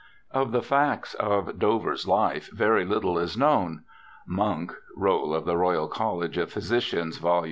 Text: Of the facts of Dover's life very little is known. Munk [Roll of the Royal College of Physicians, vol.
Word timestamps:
Of 0.31 0.51
the 0.51 0.63
facts 0.63 1.13
of 1.13 1.59
Dover's 1.59 2.07
life 2.07 2.49
very 2.51 2.85
little 2.85 3.19
is 3.19 3.37
known. 3.37 3.83
Munk 4.25 4.73
[Roll 4.95 5.31
of 5.35 5.45
the 5.45 5.55
Royal 5.57 5.87
College 5.87 6.39
of 6.39 6.51
Physicians, 6.51 7.19
vol. 7.19 7.39